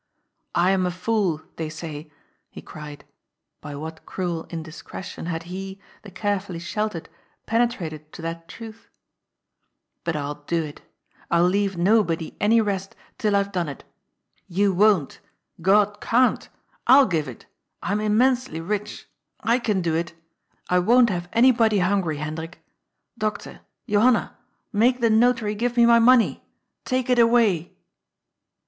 ^^ 0.01 0.03
I 0.55 0.71
am 0.71 0.87
a 0.87 0.89
fool, 0.89 1.43
they 1.57 1.69
say!" 1.69 2.09
he 2.55 2.59
cried— 2.59 3.05
by 3.61 3.75
what 3.75 4.03
cruel 4.03 4.47
indis 4.47 4.83
cretion 4.83 5.27
had 5.27 5.43
he, 5.43 5.79
the 6.01 6.09
carefully 6.09 6.57
sheltered, 6.57 7.07
penetrated 7.45 8.11
to 8.13 8.23
that 8.23 8.47
truth?—" 8.47 8.89
but 10.03 10.15
I'll 10.15 10.41
do 10.47 10.63
it. 10.63 10.81
I'll 11.29 11.45
leave 11.47 11.77
nobody 11.77 12.35
any 12.41 12.59
rest 12.61 12.95
till 13.19 13.35
I've 13.35 13.51
done 13.51 13.69
it. 13.69 13.83
You 14.47 14.73
won't. 14.73 15.19
God 15.61 16.01
can't. 16.01 16.49
I'll 16.87 17.05
give 17.05 17.27
it. 17.27 17.45
I'm 17.83 18.01
im 18.01 18.17
mensely 18.17 18.59
rich. 18.59 19.07
I 19.41 19.59
can 19.59 19.83
do 19.83 19.93
it. 19.93 20.15
I 20.67 20.79
won't 20.79 21.11
have 21.11 21.29
anybody 21.31 21.77
hungry, 21.77 22.17
Hendrik. 22.17 22.59
Doctor, 23.19 23.61
Johanna, 23.87 24.35
make 24.73 24.99
the 24.99 25.11
Notary 25.11 25.53
give 25.53 25.77
me 25.77 25.85
my 25.85 25.99
money. 25.99 26.41
Take 26.85 27.07
it 27.07 27.19
away 27.19 27.73